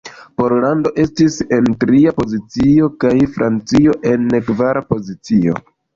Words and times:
Pollando 0.39 0.91
estis 1.03 1.35
en 1.57 1.67
tria 1.83 2.13
pozicio, 2.21 2.89
kaj 3.05 3.13
Francio 3.37 3.95
en 4.15 4.29
kvara 4.49 4.85
pozicio. 4.95 5.61